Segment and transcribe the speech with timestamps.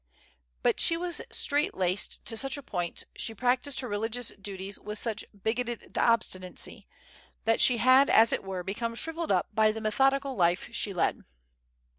[0.63, 4.97] But she was straight laced to such a point, she practiced her religious duties with
[4.97, 6.87] such bigoted obstinacy,
[7.45, 11.23] that she had, as it were, become shrivelled up by the methodical life she led.